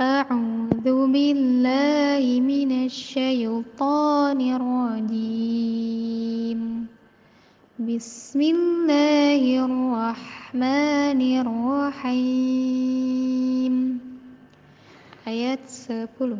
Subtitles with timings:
[0.00, 6.60] أعوذ بالله من الشيطان الرجيم.
[7.78, 11.20] بسم الله الرحمن
[12.02, 13.74] الرحيم.
[15.28, 16.38] آيات 10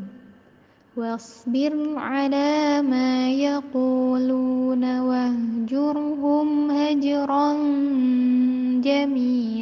[0.97, 7.53] واصبر على ما يقولون واهجرهم هجرا
[8.83, 9.54] جميلا.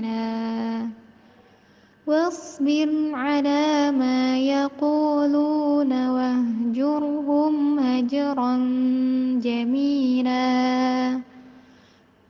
[2.53, 8.57] واصبر على ما يقولون واهجرهم هجرا
[9.41, 11.21] جميلا.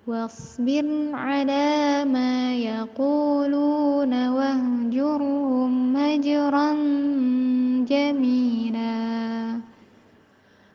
[0.06, 6.72] واصبر على ما يقولون واهجرهم هجرا
[7.84, 9.02] جميلا.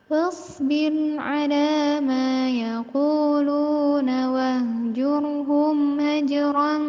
[0.10, 6.87] واصبر على ما يقولون واهجرهم هجرا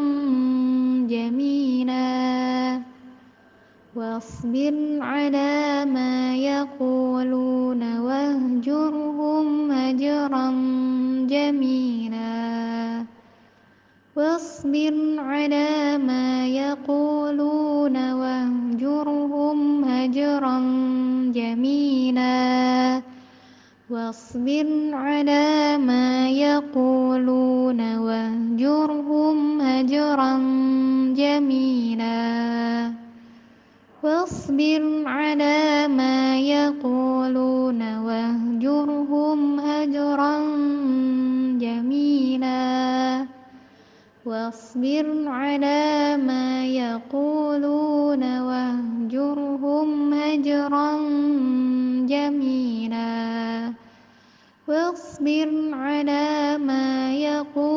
[4.19, 10.51] واصبر على ما يقولون واهجرهم هجرا
[11.31, 13.05] جميلا.
[14.17, 20.59] واصبر على ما يقولون واهجرهم هجرا
[21.33, 23.03] جميلا.
[23.91, 30.39] واصبر على ما يقولون واهجرهم هجرا
[31.15, 32.98] جميلا.
[34.03, 40.41] واصبر على ما يقولون واهجرهم هجرا
[41.59, 43.27] جميلا.
[44.27, 50.93] واصبر على ما يقولون واهجرهم هجرا
[52.07, 53.73] جميلا.
[54.69, 57.68] واصبر على ما يقولون